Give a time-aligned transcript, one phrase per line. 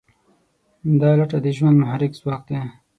[0.99, 2.59] دا لټه د ژوند محرک ځواک دی.